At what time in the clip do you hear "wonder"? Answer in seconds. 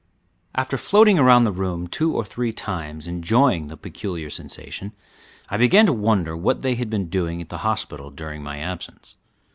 5.93-6.35